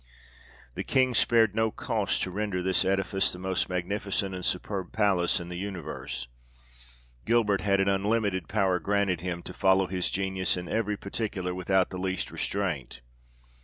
[0.73, 5.39] The King spared no cost to render this edifice the most magnificent and superb palace
[5.39, 6.27] in the universe.
[7.23, 11.53] Gilbert had an un limited power granted him to follow his genius in every particular,
[11.53, 13.01] without the least restraint.